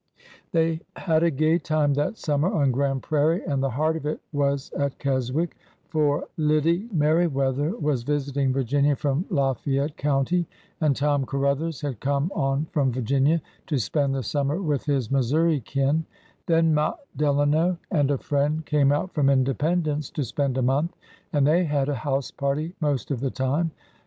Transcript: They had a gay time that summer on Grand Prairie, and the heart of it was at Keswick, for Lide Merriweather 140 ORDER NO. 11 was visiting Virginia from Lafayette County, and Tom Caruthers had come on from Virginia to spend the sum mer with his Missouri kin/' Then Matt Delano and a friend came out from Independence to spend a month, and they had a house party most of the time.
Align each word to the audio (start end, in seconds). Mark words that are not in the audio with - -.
They 0.51 0.81
had 0.95 1.21
a 1.21 1.29
gay 1.29 1.59
time 1.59 1.93
that 1.93 2.17
summer 2.17 2.51
on 2.51 2.71
Grand 2.71 3.03
Prairie, 3.03 3.43
and 3.45 3.61
the 3.61 3.69
heart 3.69 3.95
of 3.95 4.07
it 4.07 4.19
was 4.33 4.71
at 4.71 4.97
Keswick, 4.97 5.55
for 5.89 6.27
Lide 6.37 6.91
Merriweather 6.91 7.69
140 7.69 7.69
ORDER 7.69 7.69
NO. 7.69 7.77
11 7.83 7.83
was 7.83 8.01
visiting 8.01 8.51
Virginia 8.51 8.95
from 8.95 9.25
Lafayette 9.29 9.97
County, 9.97 10.47
and 10.79 10.95
Tom 10.95 11.23
Caruthers 11.23 11.81
had 11.81 11.99
come 11.99 12.31
on 12.33 12.65
from 12.71 12.91
Virginia 12.91 13.43
to 13.67 13.77
spend 13.77 14.15
the 14.15 14.23
sum 14.23 14.47
mer 14.47 14.59
with 14.59 14.85
his 14.85 15.11
Missouri 15.11 15.61
kin/' 15.61 16.05
Then 16.47 16.73
Matt 16.73 16.97
Delano 17.15 17.77
and 17.91 18.09
a 18.09 18.17
friend 18.17 18.65
came 18.65 18.91
out 18.91 19.13
from 19.13 19.29
Independence 19.29 20.09
to 20.09 20.23
spend 20.23 20.57
a 20.57 20.63
month, 20.63 20.95
and 21.31 21.45
they 21.45 21.65
had 21.65 21.89
a 21.89 21.93
house 22.01 22.31
party 22.31 22.73
most 22.79 23.11
of 23.11 23.19
the 23.19 23.29
time. 23.29 23.69